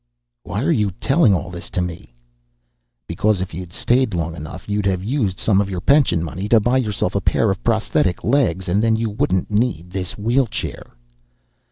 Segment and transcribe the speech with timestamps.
[0.41, 2.15] "Why are you telling all this to me?"
[3.05, 6.59] "Because if you'd stayed long enough, you'd have used some of your pension money to
[6.59, 10.95] buy yourself a pair of prosthetic legs, and then you wouldn't need this wheelchair."